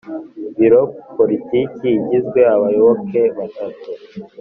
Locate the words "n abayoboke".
2.43-3.21